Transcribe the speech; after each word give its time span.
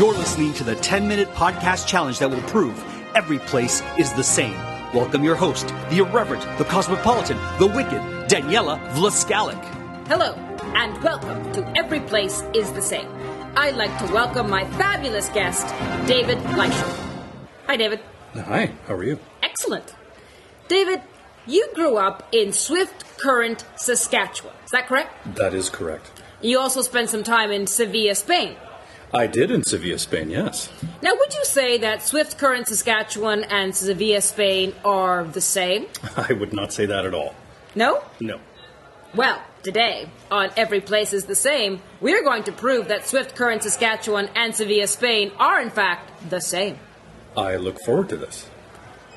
You're 0.00 0.14
listening 0.14 0.54
to 0.54 0.64
the 0.64 0.76
10 0.76 1.06
minute 1.06 1.28
podcast 1.34 1.86
challenge 1.86 2.20
that 2.20 2.30
will 2.30 2.40
prove 2.44 2.82
every 3.14 3.38
place 3.38 3.82
is 3.98 4.10
the 4.14 4.24
same. 4.24 4.54
Welcome 4.94 5.22
your 5.22 5.34
host, 5.34 5.68
the 5.90 5.98
irreverent, 5.98 6.42
the 6.56 6.64
cosmopolitan, 6.64 7.36
the 7.58 7.66
wicked, 7.66 8.00
Daniela 8.26 8.80
Vlaskalic. 8.92 9.62
Hello, 10.08 10.32
and 10.74 11.02
welcome 11.02 11.52
to 11.52 11.70
Every 11.76 12.00
Place 12.00 12.42
is 12.54 12.72
the 12.72 12.80
Same. 12.80 13.10
I'd 13.58 13.76
like 13.76 13.94
to 13.98 14.10
welcome 14.10 14.48
my 14.48 14.64
fabulous 14.78 15.28
guest, 15.28 15.66
David 16.08 16.40
Fleischer. 16.54 16.96
Hi, 17.66 17.76
David. 17.76 18.00
Hi, 18.32 18.72
how 18.86 18.94
are 18.94 19.04
you? 19.04 19.18
Excellent. 19.42 19.94
David, 20.68 21.02
you 21.46 21.68
grew 21.74 21.98
up 21.98 22.26
in 22.32 22.54
Swift 22.54 23.18
Current, 23.18 23.66
Saskatchewan. 23.76 24.54
Is 24.64 24.70
that 24.70 24.86
correct? 24.86 25.36
That 25.36 25.52
is 25.52 25.68
correct. 25.68 26.10
You 26.40 26.58
also 26.58 26.80
spent 26.80 27.10
some 27.10 27.22
time 27.22 27.50
in 27.50 27.66
Sevilla, 27.66 28.14
Spain. 28.14 28.56
I 29.12 29.26
did 29.26 29.50
in 29.50 29.64
Sevilla, 29.64 29.98
Spain, 29.98 30.30
yes. 30.30 30.70
Now, 31.02 31.14
would 31.16 31.34
you 31.34 31.44
say 31.44 31.78
that 31.78 32.02
Swift 32.02 32.38
Current, 32.38 32.68
Saskatchewan 32.68 33.42
and 33.44 33.74
Sevilla, 33.74 34.20
Spain 34.20 34.72
are 34.84 35.24
the 35.24 35.40
same? 35.40 35.86
I 36.16 36.32
would 36.32 36.52
not 36.52 36.72
say 36.72 36.86
that 36.86 37.04
at 37.04 37.12
all. 37.12 37.34
No? 37.74 38.04
No. 38.20 38.38
Well, 39.14 39.42
today, 39.64 40.08
on 40.30 40.50
Every 40.56 40.80
Place 40.80 41.12
is 41.12 41.24
the 41.24 41.34
Same, 41.34 41.82
we're 42.00 42.22
going 42.22 42.44
to 42.44 42.52
prove 42.52 42.86
that 42.88 43.08
Swift 43.08 43.34
Current, 43.34 43.64
Saskatchewan 43.64 44.28
and 44.36 44.54
Sevilla, 44.54 44.86
Spain 44.86 45.32
are 45.38 45.60
in 45.60 45.70
fact 45.70 46.30
the 46.30 46.40
same. 46.40 46.78
I 47.36 47.56
look 47.56 47.80
forward 47.80 48.08
to 48.10 48.16
this. 48.16 48.48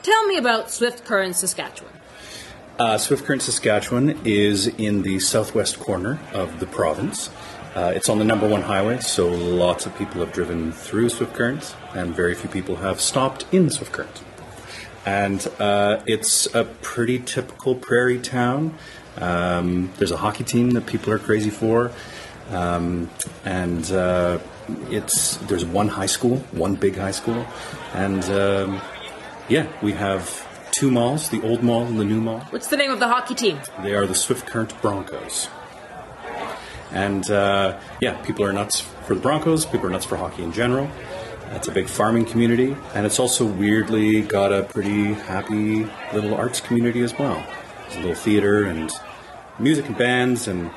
Tell 0.01 0.25
me 0.25 0.37
about 0.37 0.71
Swift 0.71 1.05
Current, 1.05 1.35
Saskatchewan. 1.35 1.93
Uh, 2.79 2.97
Swift 2.97 3.25
Current, 3.25 3.43
Saskatchewan 3.43 4.19
is 4.25 4.65
in 4.65 5.03
the 5.03 5.19
southwest 5.19 5.79
corner 5.79 6.19
of 6.33 6.59
the 6.59 6.65
province. 6.65 7.29
Uh, 7.75 7.91
it's 7.95 8.07
on 8.07 8.19
the 8.19 8.23
number 8.23 8.47
one 8.47 8.61
highway, 8.61 8.99
so 8.99 9.27
lots 9.27 9.87
of 9.87 9.97
people 9.97 10.21
have 10.21 10.31
driven 10.31 10.71
through 10.71 11.09
Swift 11.09 11.33
Current, 11.33 11.75
and 11.95 12.15
very 12.15 12.35
few 12.35 12.49
people 12.49 12.75
have 12.77 13.01
stopped 13.01 13.45
in 13.51 13.71
Swift 13.71 13.91
Current. 13.91 14.21
And 15.07 15.45
uh, 15.59 16.01
it's 16.05 16.53
a 16.53 16.65
pretty 16.65 17.17
typical 17.17 17.73
prairie 17.73 18.19
town. 18.19 18.77
Um, 19.17 19.91
there's 19.97 20.11
a 20.11 20.17
hockey 20.17 20.43
team 20.43 20.71
that 20.71 20.85
people 20.85 21.11
are 21.11 21.19
crazy 21.19 21.49
for, 21.49 21.91
um, 22.51 23.09
and 23.43 23.91
uh, 23.91 24.37
it's 24.91 25.37
there's 25.37 25.65
one 25.65 25.87
high 25.87 26.05
school, 26.05 26.37
one 26.51 26.75
big 26.75 26.95
high 26.95 27.11
school, 27.11 27.45
and 27.93 28.23
um, 28.25 28.81
yeah, 29.49 29.67
we 29.81 29.93
have 29.93 30.47
two 30.71 30.91
malls: 30.91 31.29
the 31.29 31.41
old 31.41 31.63
mall 31.63 31.85
and 31.85 31.99
the 31.99 32.05
new 32.05 32.21
mall. 32.21 32.41
What's 32.51 32.67
the 32.67 32.77
name 32.77 32.91
of 32.91 32.99
the 32.99 33.07
hockey 33.07 33.35
team? 33.35 33.59
They 33.81 33.93
are 33.93 34.05
the 34.05 34.15
Swift 34.15 34.45
Current 34.45 34.79
Broncos. 34.81 35.49
And 36.93 37.29
uh, 37.29 37.79
yeah, 37.99 38.21
people 38.23 38.45
are 38.45 38.53
nuts 38.53 38.79
for 38.79 39.15
the 39.15 39.21
Broncos. 39.21 39.65
People 39.65 39.87
are 39.87 39.89
nuts 39.89 40.05
for 40.05 40.15
hockey 40.15 40.43
in 40.43 40.51
general. 40.53 40.89
It's 41.51 41.67
a 41.67 41.71
big 41.71 41.87
farming 41.87 42.25
community, 42.25 42.75
and 42.95 43.05
it's 43.05 43.19
also 43.19 43.45
weirdly 43.45 44.21
got 44.21 44.51
a 44.51 44.63
pretty 44.63 45.13
happy 45.13 45.87
little 46.13 46.33
arts 46.33 46.59
community 46.61 47.01
as 47.01 47.17
well. 47.17 47.43
There's 47.83 47.95
a 47.95 47.99
little 47.99 48.15
theater 48.15 48.63
and 48.65 48.91
music 49.59 49.85
and 49.87 49.97
bands, 49.97 50.47
and 50.47 50.71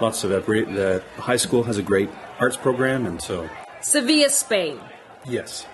lots 0.00 0.24
of. 0.24 0.30
The 0.30 1.02
high 1.16 1.36
school 1.36 1.62
has 1.64 1.78
a 1.78 1.82
great 1.82 2.10
arts 2.38 2.56
program, 2.58 3.06
and 3.06 3.22
so 3.22 3.48
Sevilla, 3.80 4.28
Spain. 4.28 4.80
yes, 5.24 5.66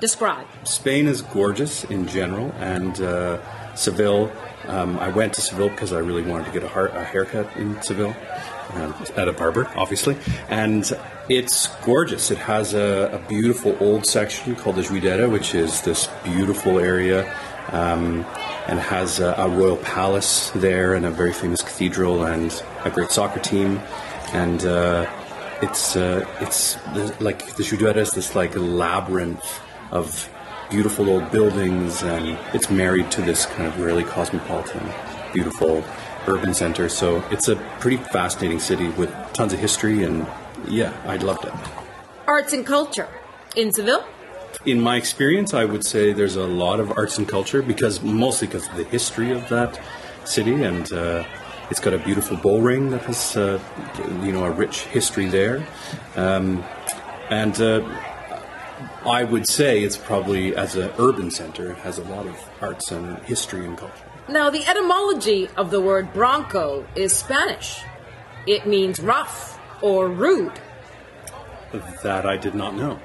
Describe. 0.00 0.46
Spain 0.64 1.06
is 1.06 1.22
gorgeous 1.22 1.84
in 1.84 2.08
general, 2.08 2.50
and 2.58 3.00
uh, 3.00 3.38
Seville. 3.76 4.32
Um, 4.66 4.98
I 4.98 5.08
went 5.10 5.34
to 5.34 5.40
Seville 5.40 5.68
because 5.68 5.92
I 5.92 5.98
really 5.98 6.22
wanted 6.22 6.46
to 6.46 6.52
get 6.52 6.64
a, 6.64 6.68
har- 6.68 6.88
a 6.88 7.04
haircut 7.04 7.54
in 7.56 7.80
Seville 7.82 8.16
um, 8.72 8.94
at 9.16 9.28
a 9.28 9.32
barber, 9.32 9.70
obviously, 9.76 10.16
and 10.48 10.90
it's 11.28 11.68
gorgeous. 11.84 12.30
It 12.30 12.38
has 12.38 12.74
a, 12.74 13.10
a 13.12 13.28
beautiful 13.28 13.76
old 13.80 14.06
section 14.06 14.56
called 14.56 14.76
the 14.76 14.82
Judería, 14.82 15.30
which 15.30 15.54
is 15.54 15.82
this 15.82 16.08
beautiful 16.24 16.78
area, 16.78 17.32
um, 17.72 18.24
and 18.66 18.78
has 18.78 19.20
a, 19.20 19.34
a 19.38 19.48
royal 19.48 19.76
palace 19.76 20.50
there, 20.50 20.94
and 20.94 21.04
a 21.06 21.10
very 21.10 21.32
famous 21.32 21.62
cathedral, 21.62 22.24
and 22.24 22.62
a 22.84 22.90
great 22.90 23.10
soccer 23.10 23.40
team, 23.40 23.80
and. 24.32 24.64
Uh, 24.64 25.10
it's 25.62 25.96
uh, 25.96 26.26
it's 26.40 26.74
the, 26.94 27.14
like 27.20 27.54
the 27.56 27.62
Judería 27.62 27.98
is 27.98 28.10
this 28.10 28.34
like 28.34 28.54
labyrinth 28.56 29.60
of 29.92 30.28
beautiful 30.70 31.08
old 31.08 31.30
buildings, 31.30 32.02
and 32.02 32.38
it's 32.52 32.70
married 32.70 33.10
to 33.12 33.22
this 33.22 33.46
kind 33.46 33.66
of 33.66 33.78
really 33.78 34.04
cosmopolitan, 34.04 34.82
beautiful 35.32 35.84
urban 36.26 36.54
center. 36.54 36.88
So 36.88 37.24
it's 37.30 37.48
a 37.48 37.56
pretty 37.80 37.96
fascinating 37.96 38.60
city 38.60 38.88
with 38.90 39.10
tons 39.32 39.52
of 39.52 39.58
history, 39.58 40.04
and 40.04 40.26
yeah, 40.68 40.92
I 41.06 41.16
loved 41.16 41.44
it. 41.44 41.52
Arts 42.26 42.52
and 42.52 42.66
culture. 42.66 43.08
In 43.56 43.72
Seville? 43.72 44.04
In 44.66 44.80
my 44.80 44.96
experience, 44.96 45.52
I 45.54 45.64
would 45.64 45.84
say 45.84 46.12
there's 46.12 46.36
a 46.36 46.46
lot 46.46 46.80
of 46.80 46.90
arts 46.96 47.18
and 47.18 47.28
culture 47.28 47.62
because 47.62 48.02
mostly 48.02 48.46
because 48.48 48.68
of 48.68 48.76
the 48.76 48.84
history 48.84 49.30
of 49.30 49.48
that 49.48 49.80
city, 50.24 50.62
and 50.62 50.90
uh, 50.92 51.24
it's 51.70 51.80
got 51.80 51.92
a 51.92 51.98
beautiful 51.98 52.36
bull 52.36 52.62
ring 52.62 52.90
that 52.90 53.02
has 53.02 53.36
uh, 53.36 53.60
you 54.22 54.32
know 54.32 54.44
a 54.44 54.50
rich 54.50 54.82
history 54.84 55.26
there, 55.28 55.66
um, 56.16 56.64
and. 57.30 57.60
Uh, 57.60 57.80
I 59.06 59.22
would 59.22 59.46
say 59.46 59.82
it's 59.82 59.98
probably, 59.98 60.56
as 60.56 60.76
an 60.76 60.90
urban 60.98 61.30
center, 61.30 61.72
it 61.72 61.78
has 61.78 61.98
a 61.98 62.04
lot 62.04 62.26
of 62.26 62.36
arts 62.62 62.90
and 62.90 63.18
history 63.20 63.66
and 63.66 63.76
culture. 63.76 64.13
Now, 64.28 64.48
the 64.48 64.66
etymology 64.66 65.48
of 65.56 65.70
the 65.70 65.80
word 65.80 66.12
bronco 66.14 66.86
is 66.96 67.12
Spanish. 67.12 67.82
It 68.46 68.66
means 68.66 68.98
rough 68.98 69.58
or 69.82 70.08
rude. 70.08 70.60
That 72.02 72.24
I 72.24 72.36
did 72.36 72.54
not 72.54 72.74
know. 72.74 73.00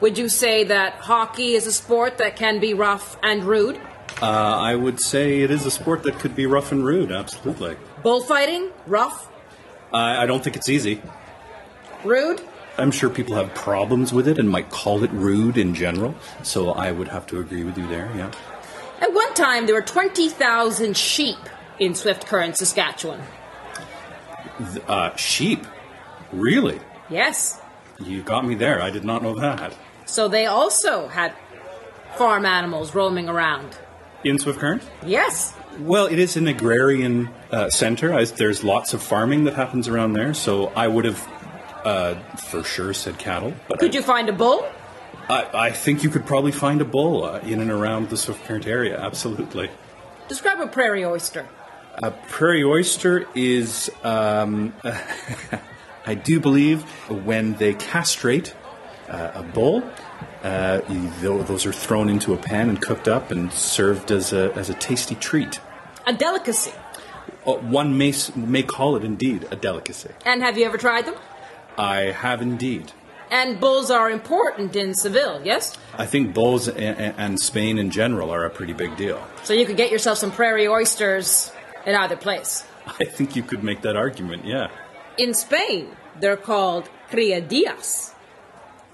Would 0.00 0.18
you 0.18 0.28
say 0.28 0.64
that 0.64 0.94
hockey 0.94 1.54
is 1.54 1.66
a 1.66 1.72
sport 1.72 2.18
that 2.18 2.36
can 2.36 2.58
be 2.58 2.74
rough 2.74 3.16
and 3.22 3.44
rude? 3.44 3.80
Uh, 4.20 4.26
I 4.26 4.74
would 4.74 5.00
say 5.00 5.42
it 5.42 5.50
is 5.50 5.64
a 5.64 5.70
sport 5.70 6.02
that 6.04 6.18
could 6.18 6.34
be 6.34 6.46
rough 6.46 6.72
and 6.72 6.84
rude, 6.84 7.12
absolutely. 7.12 7.76
Bullfighting? 8.02 8.70
Rough? 8.86 9.28
I, 9.92 10.24
I 10.24 10.26
don't 10.26 10.42
think 10.42 10.56
it's 10.56 10.68
easy. 10.68 11.00
Rude? 12.04 12.40
I'm 12.78 12.90
sure 12.90 13.10
people 13.10 13.34
have 13.34 13.54
problems 13.54 14.12
with 14.12 14.26
it 14.28 14.38
and 14.38 14.48
might 14.48 14.70
call 14.70 15.02
it 15.04 15.10
rude 15.10 15.56
in 15.56 15.74
general, 15.74 16.14
so 16.42 16.70
I 16.70 16.90
would 16.92 17.08
have 17.08 17.26
to 17.28 17.38
agree 17.40 17.64
with 17.64 17.76
you 17.76 17.86
there, 17.88 18.10
yeah. 18.16 18.30
At 19.00 19.12
one 19.12 19.32
time, 19.34 19.66
there 19.66 19.74
were 19.74 19.82
20,000 19.82 20.96
sheep 20.96 21.38
in 21.78 21.94
Swift 21.94 22.26
Current, 22.26 22.56
Saskatchewan. 22.56 23.20
Uh, 24.86 25.14
sheep? 25.16 25.66
Really? 26.32 26.80
Yes. 27.08 27.60
You 28.00 28.22
got 28.22 28.44
me 28.44 28.54
there. 28.54 28.82
I 28.82 28.90
did 28.90 29.04
not 29.04 29.22
know 29.22 29.34
that. 29.38 29.72
So 30.04 30.28
they 30.28 30.46
also 30.46 31.08
had 31.08 31.32
farm 32.16 32.44
animals 32.44 32.94
roaming 32.94 33.28
around. 33.28 33.78
In 34.24 34.38
Swift 34.38 34.58
Current? 34.58 34.82
Yes. 35.06 35.54
Well, 35.80 36.06
it 36.06 36.18
is 36.18 36.36
an 36.36 36.48
agrarian 36.48 37.30
uh, 37.52 37.70
center. 37.70 38.12
I, 38.12 38.24
there's 38.24 38.64
lots 38.64 38.94
of 38.94 39.02
farming 39.02 39.44
that 39.44 39.54
happens 39.54 39.86
around 39.86 40.14
there, 40.14 40.34
so 40.34 40.68
I 40.68 40.88
would 40.88 41.04
have 41.04 41.28
uh, 41.84 42.14
for 42.50 42.64
sure 42.64 42.92
said 42.92 43.18
cattle. 43.18 43.54
But 43.68 43.78
Could 43.78 43.94
I, 43.94 43.98
you 43.98 44.02
find 44.02 44.28
a 44.28 44.32
bull? 44.32 44.68
I, 45.28 45.66
I 45.66 45.70
think 45.70 46.02
you 46.02 46.10
could 46.10 46.26
probably 46.26 46.52
find 46.52 46.80
a 46.80 46.84
bull 46.84 47.24
uh, 47.24 47.40
in 47.40 47.60
and 47.60 47.70
around 47.70 48.08
the 48.08 48.16
Swift 48.16 48.44
Current 48.44 48.66
area. 48.66 48.98
Absolutely. 48.98 49.70
Describe 50.28 50.60
a 50.60 50.66
prairie 50.66 51.04
oyster. 51.04 51.46
A 52.02 52.10
prairie 52.10 52.64
oyster 52.64 53.26
is, 53.34 53.90
um, 54.04 54.72
I 56.06 56.14
do 56.14 56.40
believe, 56.40 56.82
when 57.08 57.54
they 57.54 57.74
castrate 57.74 58.54
uh, 59.08 59.32
a 59.34 59.42
bull. 59.42 59.82
Uh, 60.42 60.80
those 61.20 61.66
are 61.66 61.72
thrown 61.72 62.08
into 62.08 62.32
a 62.32 62.36
pan 62.36 62.68
and 62.68 62.80
cooked 62.80 63.08
up 63.08 63.30
and 63.30 63.52
served 63.52 64.12
as 64.12 64.32
a, 64.32 64.52
as 64.54 64.70
a 64.70 64.74
tasty 64.74 65.14
treat. 65.16 65.60
A 66.06 66.12
delicacy. 66.12 66.72
Uh, 67.44 67.54
one 67.54 67.98
may, 67.98 68.14
may 68.36 68.62
call 68.62 68.96
it 68.96 69.04
indeed 69.04 69.46
a 69.50 69.56
delicacy. 69.56 70.10
And 70.24 70.42
have 70.42 70.56
you 70.56 70.64
ever 70.64 70.78
tried 70.78 71.06
them? 71.06 71.16
I 71.76 72.12
have 72.12 72.40
indeed. 72.42 72.92
And 73.30 73.60
bulls 73.60 73.90
are 73.90 74.10
important 74.10 74.74
in 74.74 74.94
Seville, 74.94 75.40
yes? 75.44 75.76
I 75.96 76.06
think 76.06 76.34
bulls 76.34 76.66
a- 76.68 76.72
a- 76.72 77.14
and 77.18 77.38
Spain 77.38 77.78
in 77.78 77.90
general 77.90 78.30
are 78.30 78.44
a 78.44 78.50
pretty 78.50 78.72
big 78.72 78.96
deal. 78.96 79.20
So 79.44 79.52
you 79.52 79.66
could 79.66 79.76
get 79.76 79.90
yourself 79.90 80.18
some 80.18 80.30
prairie 80.32 80.66
oysters 80.68 81.52
in 81.84 81.94
either 81.94 82.16
place. 82.16 82.64
I 83.00 83.04
think 83.04 83.36
you 83.36 83.42
could 83.42 83.62
make 83.62 83.82
that 83.82 83.96
argument, 83.96 84.44
yeah. 84.46 84.68
In 85.18 85.34
Spain, 85.34 85.88
they're 86.20 86.36
called 86.38 86.88
criadillas. 87.10 88.12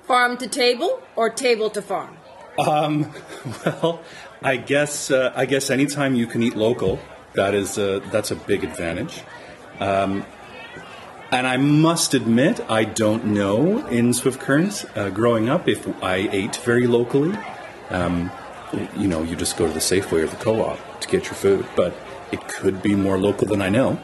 Farm 0.07 0.37
to 0.39 0.47
table 0.49 1.01
or 1.17 1.31
table 1.31 1.71
to 1.71 1.81
farm? 1.81 2.17
Um, 2.59 3.13
Well, 3.65 4.01
I 4.43 4.57
guess 4.57 5.11
uh, 5.11 5.33
I 5.35 5.47
guess 5.47 5.71
anytime 5.71 6.15
you 6.15 6.27
can 6.27 6.43
eat 6.43 6.55
local, 6.57 6.99
that 7.35 7.55
is 7.55 7.79
uh, 7.79 8.01
that's 8.13 8.31
a 8.31 8.37
big 8.37 8.63
advantage. 8.65 9.23
Um, 9.81 10.25
and 11.31 11.47
I 11.47 11.57
must 11.57 12.15
admit, 12.15 12.61
I 12.71 12.85
don't 12.85 13.27
know 13.27 13.87
in 13.89 14.13
Swift 14.13 14.41
Currents 14.41 14.85
uh, 14.95 15.11
growing 15.11 15.49
up 15.49 15.69
if 15.69 15.87
I 16.03 16.17
ate 16.17 16.57
very 16.57 16.87
locally. 16.87 17.37
Um, 17.91 18.31
you 18.97 19.09
know, 19.09 19.23
you 19.23 19.37
just 19.37 19.57
go 19.57 19.67
to 19.67 19.73
the 19.73 19.81
Safeway 19.81 20.25
or 20.25 20.27
the 20.27 20.37
co-op 20.37 21.01
to 21.01 21.09
get 21.09 21.25
your 21.25 21.35
food, 21.35 21.67
but 21.77 21.95
it 22.33 22.49
could 22.49 22.83
be 22.83 22.95
more 22.95 23.19
local 23.19 23.47
than 23.47 23.63
I 23.63 23.69
know. 23.69 24.01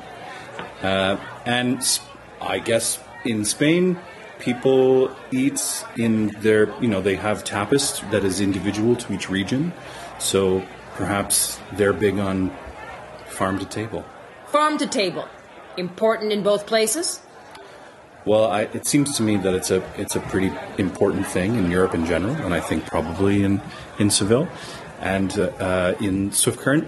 Uh, 0.82 1.16
and 1.44 2.00
I 2.40 2.58
guess 2.58 2.98
in 3.24 3.44
Spain, 3.44 3.98
people 4.38 5.14
eat 5.30 5.84
in 5.96 6.28
their, 6.40 6.74
you 6.80 6.88
know, 6.88 7.00
they 7.00 7.16
have 7.16 7.44
tapas 7.44 8.08
that 8.10 8.24
is 8.24 8.40
individual 8.40 8.96
to 8.96 9.12
each 9.12 9.28
region. 9.28 9.72
So 10.18 10.64
perhaps 10.94 11.58
they're 11.72 11.92
big 11.92 12.18
on 12.18 12.50
farm 13.26 13.58
to 13.58 13.64
table. 13.64 14.04
Farm 14.46 14.78
to 14.78 14.86
table. 14.86 15.28
Important 15.80 16.30
in 16.30 16.42
both 16.42 16.66
places? 16.66 17.20
Well, 18.26 18.44
I, 18.44 18.62
it 18.62 18.86
seems 18.86 19.16
to 19.16 19.22
me 19.22 19.38
that 19.38 19.54
it's 19.54 19.70
a 19.70 19.82
it's 19.96 20.14
a 20.14 20.20
pretty 20.20 20.52
important 20.76 21.26
thing 21.26 21.54
in 21.54 21.70
Europe 21.70 21.94
in 21.94 22.04
general, 22.04 22.34
and 22.34 22.52
I 22.52 22.60
think 22.60 22.84
probably 22.84 23.42
in 23.42 23.62
in 23.98 24.10
Seville 24.10 24.46
and 25.00 25.36
uh, 25.38 25.94
in 26.00 26.32
Swift 26.32 26.58
Current. 26.58 26.86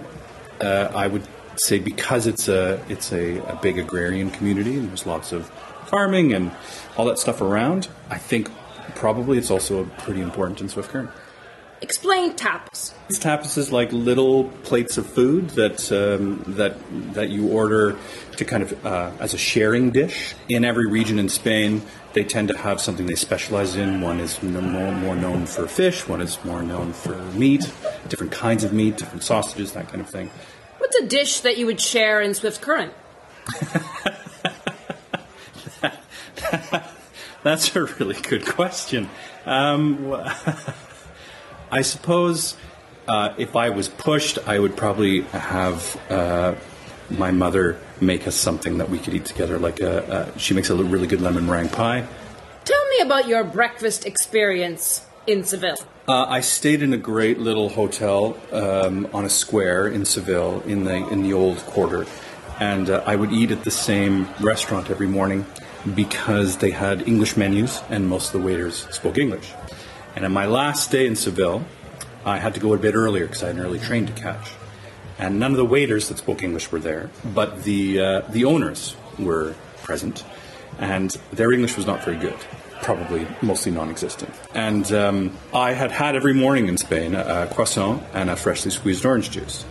Uh, 0.61 0.91
I 0.93 1.07
would 1.07 1.27
say 1.55 1.79
because 1.79 2.27
it's 2.27 2.47
a 2.47 2.79
it's 2.87 3.11
a, 3.11 3.39
a 3.47 3.59
big 3.61 3.79
agrarian 3.79 4.29
community 4.29 4.77
and 4.77 4.89
there's 4.89 5.07
lots 5.07 5.31
of 5.31 5.49
farming 5.87 6.33
and 6.33 6.51
all 6.95 7.05
that 7.05 7.17
stuff 7.17 7.41
around. 7.41 7.87
I 8.11 8.19
think 8.19 8.51
probably 8.93 9.39
it's 9.39 9.49
also 9.49 9.85
pretty 9.97 10.21
important 10.21 10.61
in 10.61 10.69
Swift 10.69 10.91
Current. 10.91 11.09
Explain 11.83 12.31
tapas. 12.37 12.93
Tapas 13.09 13.57
is 13.57 13.69
like 13.69 13.91
little 13.91 14.45
plates 14.63 14.97
of 14.97 15.05
food 15.05 15.49
that 15.49 15.91
um, 15.91 16.41
that 16.55 16.77
that 17.13 17.29
you 17.29 17.49
order 17.49 17.97
to 18.37 18.45
kind 18.45 18.63
of 18.63 18.85
uh, 18.85 19.11
as 19.19 19.33
a 19.33 19.37
sharing 19.37 19.91
dish. 19.91 20.33
In 20.47 20.63
every 20.63 20.87
region 20.87 21.19
in 21.19 21.27
Spain, 21.27 21.81
they 22.13 22.23
tend 22.23 22.47
to 22.47 22.57
have 22.57 22.79
something 22.79 23.05
they 23.05 23.15
specialize 23.15 23.75
in. 23.75 23.99
One 23.99 24.21
is 24.21 24.41
more, 24.41 24.93
more 24.93 25.15
known 25.17 25.45
for 25.45 25.67
fish. 25.67 26.07
One 26.07 26.21
is 26.21 26.41
more 26.45 26.63
known 26.63 26.93
for 26.93 27.17
meat, 27.33 27.69
different 28.07 28.31
kinds 28.31 28.63
of 28.63 28.71
meat, 28.71 28.95
different 28.95 29.23
sausages, 29.23 29.73
that 29.73 29.89
kind 29.89 29.99
of 29.99 30.09
thing. 30.09 30.31
What's 30.77 30.95
a 30.95 31.05
dish 31.05 31.41
that 31.41 31.57
you 31.57 31.65
would 31.65 31.81
share 31.81 32.21
in 32.21 32.33
Swift 32.33 32.61
Current? 32.61 32.93
That's 37.43 37.75
a 37.75 37.83
really 37.83 38.15
good 38.21 38.45
question. 38.45 39.09
Um, 39.45 40.15
I 41.73 41.81
suppose 41.81 42.55
uh, 43.07 43.33
if 43.39 43.55
I 43.55 43.71
was 43.71 43.89
pushed, 43.89 44.37
I 44.47 44.59
would 44.59 44.77
probably 44.77 45.21
have 45.21 45.99
uh, 46.07 46.53
my 47.09 47.31
mother 47.31 47.79
make 47.99 48.27
us 48.27 48.35
something 48.35 48.77
that 48.77 48.91
we 48.91 48.99
could 48.99 49.15
eat 49.15 49.25
together. 49.25 49.57
Like 49.57 49.79
a, 49.79 50.31
she 50.37 50.53
makes 50.53 50.69
a 50.69 50.75
really 50.75 51.07
good 51.07 51.19
lemon 51.19 51.47
meringue 51.47 51.69
pie. 51.69 52.07
Tell 52.63 52.87
me 52.89 52.99
about 53.01 53.27
your 53.27 53.43
breakfast 53.43 54.05
experience 54.05 55.03
in 55.25 55.43
Seville. 55.43 55.77
Uh, 56.07 56.25
I 56.29 56.41
stayed 56.41 56.83
in 56.83 56.93
a 56.93 56.97
great 56.97 57.39
little 57.39 57.69
hotel 57.69 58.37
um, 58.51 59.07
on 59.11 59.25
a 59.25 59.29
square 59.29 59.87
in 59.87 60.05
Seville, 60.05 60.61
in 60.67 60.83
the 60.83 61.07
in 61.09 61.23
the 61.23 61.33
old 61.33 61.57
quarter, 61.59 62.05
and 62.59 62.89
uh, 62.91 63.03
I 63.07 63.15
would 63.15 63.31
eat 63.31 63.49
at 63.49 63.63
the 63.63 63.71
same 63.71 64.27
restaurant 64.39 64.91
every 64.91 65.07
morning 65.07 65.43
because 65.95 66.57
they 66.57 66.69
had 66.69 67.07
English 67.07 67.35
menus 67.35 67.81
and 67.89 68.07
most 68.07 68.27
of 68.27 68.41
the 68.41 68.45
waiters 68.45 68.87
spoke 68.91 69.17
English. 69.17 69.53
And 70.15 70.25
on 70.25 70.31
my 70.31 70.45
last 70.45 70.91
day 70.91 71.07
in 71.07 71.15
Seville, 71.15 71.65
I 72.25 72.37
had 72.37 72.53
to 72.53 72.59
go 72.59 72.73
a 72.73 72.77
bit 72.77 72.95
earlier 72.95 73.25
because 73.25 73.43
I 73.43 73.47
had 73.47 73.55
an 73.55 73.61
early 73.61 73.79
train 73.79 74.05
to 74.05 74.13
catch. 74.13 74.51
And 75.17 75.39
none 75.39 75.51
of 75.51 75.57
the 75.57 75.65
waiters 75.65 76.09
that 76.09 76.17
spoke 76.17 76.43
English 76.43 76.71
were 76.71 76.79
there, 76.79 77.09
but 77.23 77.63
the, 77.63 77.99
uh, 77.99 78.21
the 78.29 78.45
owners 78.45 78.95
were 79.19 79.55
present, 79.83 80.23
and 80.79 81.11
their 81.31 81.51
English 81.51 81.77
was 81.77 81.85
not 81.85 82.03
very 82.03 82.17
good. 82.17 82.37
Probably 82.81 83.27
mostly 83.41 83.71
non 83.71 83.89
existent. 83.89 84.33
And 84.53 84.91
um, 84.91 85.37
I 85.53 85.73
had 85.73 85.91
had 85.91 86.15
every 86.15 86.33
morning 86.33 86.67
in 86.67 86.77
Spain 86.77 87.15
a, 87.15 87.47
a 87.49 87.53
croissant 87.53 88.03
and 88.13 88.29
a 88.29 88.35
freshly 88.35 88.71
squeezed 88.71 89.05
orange 89.05 89.31
juice. 89.31 89.65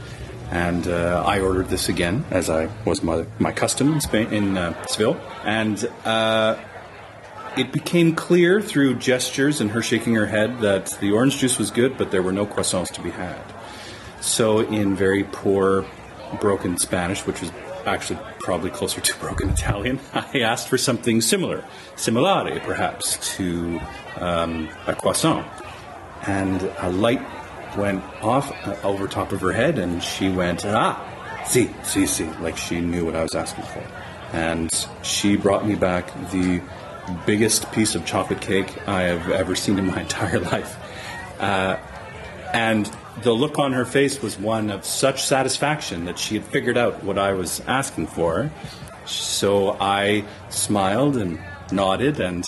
And 0.50 0.86
uh, 0.86 1.22
I 1.26 1.40
ordered 1.40 1.68
this 1.68 1.88
again, 1.88 2.24
as 2.30 2.48
I 2.48 2.68
was 2.84 3.02
my, 3.02 3.26
my 3.38 3.52
custom 3.52 3.92
in 3.92 4.00
Spain 4.00 4.32
in 4.32 4.56
uh, 4.56 4.86
Seville. 4.86 5.20
And 5.44 5.84
uh, 6.04 6.56
it 7.56 7.72
became 7.72 8.14
clear 8.14 8.60
through 8.60 8.96
gestures 8.96 9.60
and 9.60 9.70
her 9.70 9.82
shaking 9.82 10.14
her 10.14 10.26
head 10.26 10.60
that 10.60 10.90
the 11.00 11.12
orange 11.12 11.38
juice 11.38 11.58
was 11.58 11.70
good, 11.70 11.98
but 11.98 12.10
there 12.10 12.22
were 12.22 12.32
no 12.32 12.46
croissants 12.46 12.90
to 12.92 13.02
be 13.02 13.10
had. 13.10 13.42
So, 14.20 14.60
in 14.60 14.94
very 14.94 15.24
poor, 15.24 15.84
broken 16.40 16.78
Spanish, 16.78 17.26
which 17.26 17.40
was 17.40 17.50
actually 17.84 18.20
probably 18.40 18.70
closer 18.70 19.00
to 19.00 19.18
broken 19.20 19.50
Italian, 19.50 20.00
I 20.12 20.40
asked 20.40 20.68
for 20.68 20.78
something 20.78 21.20
similar, 21.20 21.64
similare 21.96 22.62
perhaps, 22.62 23.36
to 23.36 23.80
um, 24.16 24.68
a 24.86 24.94
croissant. 24.94 25.46
And 26.26 26.62
a 26.78 26.90
light 26.90 27.20
went 27.76 28.02
off 28.22 28.52
uh, 28.66 28.76
over 28.84 29.08
top 29.08 29.32
of 29.32 29.40
her 29.40 29.52
head, 29.52 29.78
and 29.78 30.02
she 30.02 30.28
went, 30.28 30.64
ah, 30.64 31.42
see, 31.44 31.70
see, 31.82 32.06
see, 32.06 32.30
like 32.40 32.56
she 32.56 32.80
knew 32.80 33.04
what 33.04 33.16
I 33.16 33.22
was 33.22 33.34
asking 33.34 33.64
for. 33.64 33.84
And 34.32 34.70
she 35.02 35.36
brought 35.36 35.66
me 35.66 35.74
back 35.74 36.06
the 36.30 36.62
biggest 37.26 37.70
piece 37.72 37.94
of 37.94 38.04
chocolate 38.04 38.40
cake 38.40 38.88
I 38.88 39.02
have 39.02 39.30
ever 39.30 39.54
seen 39.54 39.78
in 39.78 39.86
my 39.86 40.00
entire 40.08 40.40
life. 40.40 40.76
Uh, 41.40 41.76
and 42.52 42.90
the 43.22 43.32
look 43.32 43.58
on 43.58 43.72
her 43.72 43.84
face 43.84 44.22
was 44.22 44.38
one 44.38 44.70
of 44.70 44.84
such 44.84 45.24
satisfaction 45.24 46.04
that 46.06 46.18
she 46.18 46.34
had 46.34 46.44
figured 46.44 46.78
out 46.78 47.02
what 47.04 47.18
I 47.18 47.32
was 47.32 47.60
asking 47.66 48.06
for. 48.08 48.50
So 49.06 49.76
I 49.80 50.24
smiled 50.48 51.16
and 51.16 51.40
nodded 51.72 52.20
and 52.20 52.44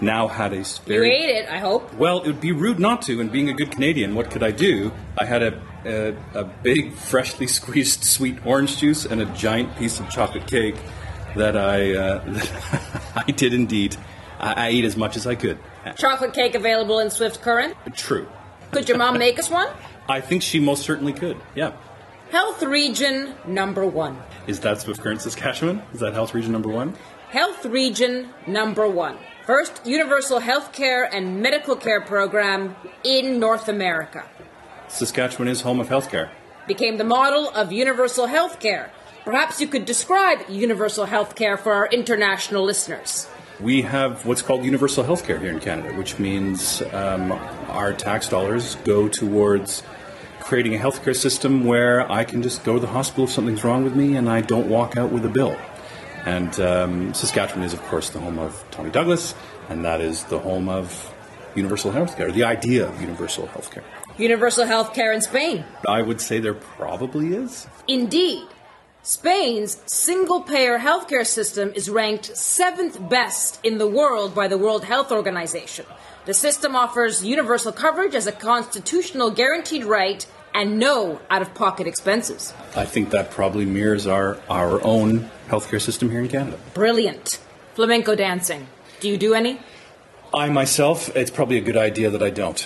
now 0.00 0.26
had 0.28 0.52
a 0.52 0.64
very. 0.86 1.08
You 1.08 1.14
ate 1.14 1.36
it, 1.36 1.48
I 1.48 1.58
hope. 1.58 1.94
Well, 1.94 2.22
it 2.22 2.26
would 2.26 2.40
be 2.40 2.52
rude 2.52 2.78
not 2.78 3.02
to, 3.02 3.20
and 3.20 3.30
being 3.30 3.48
a 3.48 3.52
good 3.52 3.70
Canadian, 3.70 4.14
what 4.14 4.30
could 4.30 4.42
I 4.42 4.50
do? 4.50 4.92
I 5.18 5.24
had 5.24 5.42
a, 5.42 5.62
a, 5.84 6.40
a 6.40 6.44
big, 6.44 6.94
freshly 6.94 7.46
squeezed 7.46 8.02
sweet 8.02 8.44
orange 8.44 8.78
juice 8.78 9.04
and 9.04 9.20
a 9.20 9.26
giant 9.26 9.76
piece 9.76 10.00
of 10.00 10.10
chocolate 10.10 10.46
cake 10.46 10.76
that 11.36 11.56
I 11.56 11.94
uh, 11.94 13.00
I 13.16 13.30
did 13.30 13.54
indeed. 13.54 13.96
I, 14.38 14.52
I 14.52 14.68
ate 14.68 14.84
as 14.84 14.96
much 14.96 15.16
as 15.16 15.26
I 15.26 15.34
could. 15.34 15.58
Chocolate 15.96 16.32
cake 16.32 16.54
available 16.54 16.98
in 16.98 17.10
Swift 17.10 17.42
Current. 17.42 17.74
True. 17.94 18.28
Could 18.70 18.88
your 18.88 18.98
mom 18.98 19.18
make 19.18 19.38
us 19.38 19.50
one? 19.50 19.68
I 20.08 20.20
think 20.20 20.42
she 20.42 20.60
most 20.60 20.82
certainly 20.82 21.12
could. 21.12 21.38
Yeah. 21.54 21.72
Health 22.30 22.62
Region 22.62 23.34
Number 23.46 23.86
One. 23.86 24.18
Is 24.46 24.60
that 24.60 24.80
Swift 24.80 25.00
Current, 25.00 25.20
Saskatchewan? 25.20 25.82
Is 25.92 26.00
that 26.00 26.14
Health 26.14 26.34
Region 26.34 26.52
Number 26.52 26.70
One? 26.70 26.94
Health 27.28 27.64
Region 27.66 28.30
Number 28.46 28.88
One. 28.88 29.18
First 29.46 29.86
universal 29.86 30.38
health 30.38 30.72
care 30.72 31.04
and 31.04 31.42
medical 31.42 31.76
care 31.76 32.00
program 32.00 32.74
in 33.04 33.38
North 33.38 33.68
America. 33.68 34.24
Saskatchewan 34.88 35.48
is 35.48 35.60
home 35.60 35.80
of 35.80 35.88
healthcare. 35.88 36.30
Became 36.66 36.96
the 36.96 37.04
model 37.04 37.48
of 37.50 37.72
universal 37.72 38.26
health 38.26 38.60
care 38.60 38.92
Perhaps 39.24 39.60
you 39.60 39.68
could 39.68 39.84
describe 39.84 40.40
universal 40.48 41.04
health 41.04 41.36
care 41.36 41.56
for 41.56 41.72
our 41.72 41.86
international 41.86 42.64
listeners. 42.64 43.28
We 43.60 43.82
have 43.82 44.26
what's 44.26 44.42
called 44.42 44.64
universal 44.64 45.04
health 45.04 45.24
care 45.24 45.38
here 45.38 45.50
in 45.50 45.60
Canada, 45.60 45.96
which 45.96 46.18
means 46.18 46.82
um, 46.92 47.30
our 47.68 47.92
tax 47.92 48.28
dollars 48.28 48.74
go 48.84 49.08
towards 49.08 49.84
creating 50.40 50.74
a 50.74 50.78
healthcare 50.78 51.14
system 51.14 51.64
where 51.64 52.10
I 52.10 52.24
can 52.24 52.42
just 52.42 52.64
go 52.64 52.74
to 52.74 52.80
the 52.80 52.88
hospital 52.88 53.24
if 53.24 53.30
something's 53.30 53.62
wrong 53.62 53.84
with 53.84 53.94
me 53.94 54.16
and 54.16 54.28
I 54.28 54.40
don't 54.40 54.68
walk 54.68 54.96
out 54.96 55.12
with 55.12 55.24
a 55.24 55.28
bill. 55.28 55.56
And 56.26 56.58
um, 56.58 57.14
Saskatchewan 57.14 57.64
is, 57.64 57.72
of 57.72 57.82
course, 57.82 58.10
the 58.10 58.18
home 58.18 58.40
of 58.40 58.64
Tommy 58.72 58.90
Douglas, 58.90 59.34
and 59.68 59.84
that 59.84 60.00
is 60.00 60.24
the 60.24 60.38
home 60.40 60.68
of 60.68 61.14
universal 61.54 61.92
health 61.92 62.16
care, 62.16 62.32
the 62.32 62.44
idea 62.44 62.88
of 62.88 63.00
universal 63.00 63.46
health 63.46 63.70
care. 63.70 63.84
Universal 64.18 64.66
health 64.66 64.94
care 64.94 65.12
in 65.12 65.20
Spain? 65.20 65.64
I 65.86 66.02
would 66.02 66.20
say 66.20 66.40
there 66.40 66.54
probably 66.54 67.34
is. 67.34 67.68
Indeed. 67.86 68.48
Spain's 69.04 69.82
single 69.86 70.42
payer 70.42 70.78
healthcare 70.78 71.26
system 71.26 71.72
is 71.74 71.90
ranked 71.90 72.36
seventh 72.36 73.08
best 73.10 73.58
in 73.64 73.78
the 73.78 73.86
world 73.88 74.32
by 74.32 74.46
the 74.46 74.56
World 74.56 74.84
Health 74.84 75.10
Organization. 75.10 75.86
The 76.24 76.34
system 76.34 76.76
offers 76.76 77.24
universal 77.24 77.72
coverage 77.72 78.14
as 78.14 78.28
a 78.28 78.32
constitutional 78.32 79.32
guaranteed 79.32 79.84
right 79.84 80.24
and 80.54 80.78
no 80.78 81.20
out 81.30 81.42
of 81.42 81.52
pocket 81.52 81.88
expenses. 81.88 82.54
I 82.76 82.84
think 82.84 83.10
that 83.10 83.32
probably 83.32 83.64
mirrors 83.64 84.06
our, 84.06 84.38
our 84.48 84.80
own 84.84 85.28
healthcare 85.48 85.80
system 85.80 86.08
here 86.08 86.20
in 86.20 86.28
Canada. 86.28 86.60
Brilliant. 86.72 87.40
Flamenco 87.74 88.14
dancing. 88.14 88.68
Do 89.00 89.08
you 89.08 89.16
do 89.16 89.34
any? 89.34 89.58
I 90.32 90.48
myself, 90.48 91.14
it's 91.16 91.30
probably 91.32 91.58
a 91.58 91.62
good 91.62 91.76
idea 91.76 92.08
that 92.08 92.22
I 92.22 92.30
don't. 92.30 92.60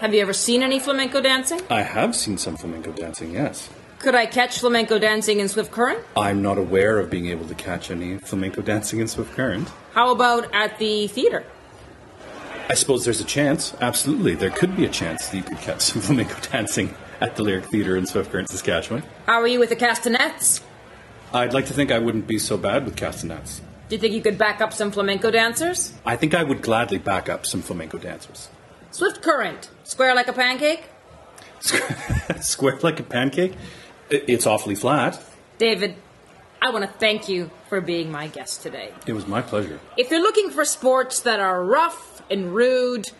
Have 0.00 0.12
you 0.12 0.22
ever 0.22 0.32
seen 0.32 0.64
any 0.64 0.80
flamenco 0.80 1.20
dancing? 1.20 1.60
I 1.70 1.82
have 1.82 2.16
seen 2.16 2.36
some 2.36 2.56
flamenco 2.56 2.90
dancing, 2.90 3.30
yes. 3.30 3.70
Could 4.02 4.16
I 4.16 4.26
catch 4.26 4.58
flamenco 4.58 4.98
dancing 4.98 5.38
in 5.38 5.48
Swift 5.48 5.70
Current? 5.70 6.00
I'm 6.16 6.42
not 6.42 6.58
aware 6.58 6.98
of 6.98 7.08
being 7.08 7.26
able 7.28 7.46
to 7.46 7.54
catch 7.54 7.88
any 7.88 8.18
flamenco 8.18 8.60
dancing 8.60 8.98
in 8.98 9.06
Swift 9.06 9.32
Current. 9.36 9.68
How 9.92 10.10
about 10.10 10.52
at 10.52 10.76
the 10.80 11.06
theater? 11.06 11.44
I 12.68 12.74
suppose 12.74 13.04
there's 13.04 13.20
a 13.20 13.24
chance. 13.24 13.74
Absolutely, 13.80 14.34
there 14.34 14.50
could 14.50 14.76
be 14.76 14.84
a 14.84 14.88
chance 14.88 15.28
that 15.28 15.36
you 15.36 15.44
could 15.44 15.58
catch 15.58 15.82
some 15.82 16.02
flamenco 16.02 16.34
dancing 16.50 16.92
at 17.20 17.36
the 17.36 17.44
Lyric 17.44 17.66
Theatre 17.66 17.96
in 17.96 18.04
Swift 18.06 18.32
Current, 18.32 18.48
Saskatchewan. 18.48 19.04
How 19.26 19.40
are 19.40 19.46
you 19.46 19.60
with 19.60 19.68
the 19.68 19.76
castanets? 19.76 20.62
I'd 21.32 21.54
like 21.54 21.66
to 21.66 21.72
think 21.72 21.92
I 21.92 22.00
wouldn't 22.00 22.26
be 22.26 22.40
so 22.40 22.56
bad 22.56 22.84
with 22.84 22.96
castanets. 22.96 23.60
Do 23.88 23.94
you 23.94 24.00
think 24.00 24.14
you 24.14 24.22
could 24.22 24.36
back 24.36 24.60
up 24.60 24.72
some 24.72 24.90
flamenco 24.90 25.30
dancers? 25.30 25.92
I 26.04 26.16
think 26.16 26.34
I 26.34 26.42
would 26.42 26.60
gladly 26.60 26.98
back 26.98 27.28
up 27.28 27.46
some 27.46 27.62
flamenco 27.62 27.98
dancers. 27.98 28.48
Swift 28.90 29.22
Current, 29.22 29.70
square 29.84 30.12
like 30.12 30.26
a 30.26 30.32
pancake? 30.32 30.88
Square 32.40 32.80
like 32.82 32.98
a 32.98 33.04
pancake? 33.04 33.54
It's 34.12 34.46
awfully 34.46 34.74
flat. 34.74 35.22
David, 35.58 35.96
I 36.60 36.70
want 36.70 36.84
to 36.84 36.98
thank 36.98 37.28
you 37.28 37.50
for 37.68 37.80
being 37.80 38.12
my 38.12 38.28
guest 38.28 38.62
today. 38.62 38.92
It 39.06 39.14
was 39.14 39.26
my 39.26 39.42
pleasure. 39.42 39.80
If 39.96 40.10
you're 40.10 40.20
looking 40.20 40.50
for 40.50 40.64
sports 40.64 41.20
that 41.20 41.40
are 41.40 41.64
rough 41.64 42.22
and 42.30 42.54
rude, 42.54 43.10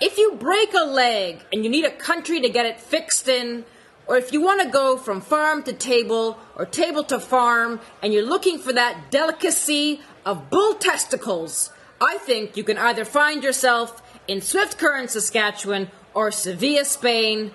if 0.00 0.18
you 0.18 0.36
break 0.38 0.74
a 0.74 0.84
leg 0.84 1.40
and 1.52 1.64
you 1.64 1.70
need 1.70 1.84
a 1.84 1.90
country 1.90 2.40
to 2.40 2.48
get 2.48 2.66
it 2.66 2.80
fixed 2.80 3.28
in, 3.28 3.64
or 4.06 4.16
if 4.16 4.32
you 4.32 4.42
want 4.42 4.60
to 4.62 4.68
go 4.68 4.96
from 4.96 5.20
farm 5.20 5.62
to 5.62 5.72
table 5.72 6.38
or 6.56 6.66
table 6.66 7.04
to 7.04 7.18
farm 7.18 7.80
and 8.02 8.12
you're 8.12 8.26
looking 8.26 8.58
for 8.58 8.72
that 8.72 9.10
delicacy 9.10 10.00
of 10.26 10.50
bull 10.50 10.74
testicles, 10.74 11.70
I 12.00 12.18
think 12.18 12.56
you 12.56 12.64
can 12.64 12.78
either 12.78 13.04
find 13.04 13.42
yourself 13.42 14.02
in 14.28 14.40
Swift 14.40 14.76
Current, 14.76 15.10
Saskatchewan 15.10 15.90
or 16.14 16.30
Sevilla, 16.30 16.84
Spain. 16.84 17.52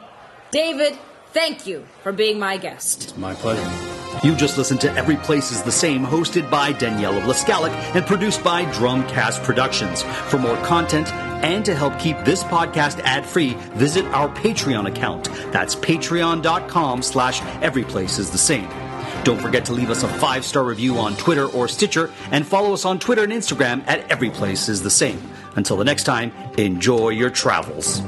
David, 0.52 0.98
thank 1.34 1.68
you 1.68 1.86
for 2.04 2.12
being 2.12 2.40
my 2.40 2.58
guest. 2.58 3.04
It's 3.04 3.18
my 3.18 3.34
pleasure. 3.34 3.70
You 4.24 4.36
just 4.36 4.58
listened 4.58 4.82
to 4.82 4.92
Every 4.94 5.18
Place 5.18 5.52
is 5.52 5.62
the 5.62 5.72
Same, 5.72 6.04
hosted 6.04 6.50
by 6.50 6.74
Daniela 6.74 7.22
Vlaskalic 7.22 7.72
and 7.96 8.06
produced 8.06 8.44
by 8.44 8.66
Drumcast 8.66 9.44
Productions. 9.44 10.02
For 10.02 10.40
more 10.40 10.58
content 10.58 11.14
and 11.44 11.64
to 11.66 11.76
help 11.76 12.00
keep 12.00 12.18
this 12.26 12.44
podcast 12.44 13.00
ad-free, 13.02 13.54
visit 13.76 14.06
our 14.06 14.28
Patreon 14.30 14.88
account. 14.88 15.26
That's 15.52 15.76
patreon.com 15.76 17.04
slash 17.04 17.42
everyplace 17.62 18.18
is 18.18 18.32
the 18.32 18.40
same. 18.40 18.68
Don't 19.24 19.40
forget 19.40 19.66
to 19.66 19.74
leave 19.74 19.92
us 19.92 20.04
a 20.04 20.08
five-star 20.08 20.64
review 20.64 20.98
on 20.98 21.16
Twitter 21.18 21.46
or 21.46 21.68
Stitcher 21.68 22.12
and 22.32 22.46
follow 22.46 22.74
us 22.74 22.86
on 22.86 22.98
Twitter 22.98 23.24
and 23.24 23.34
Instagram 23.34 23.84
at 23.88 24.10
Every 24.10 24.32
Place 24.32 24.68
is 24.68 24.82
the 24.82 24.90
Same. 24.90 25.22
Until 25.56 25.78
the 25.78 25.86
next 25.86 26.06
time, 26.06 26.32
enjoy 26.58 27.10
your 27.10 27.30
travels. 27.30 28.02